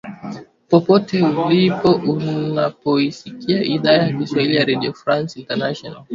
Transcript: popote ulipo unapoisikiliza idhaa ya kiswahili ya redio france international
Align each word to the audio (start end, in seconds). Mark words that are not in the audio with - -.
popote 0.69 1.23
ulipo 1.23 1.91
unapoisikiliza 1.93 3.63
idhaa 3.63 3.91
ya 3.91 4.13
kiswahili 4.13 4.55
ya 4.55 4.65
redio 4.65 4.93
france 4.93 5.39
international 5.39 6.03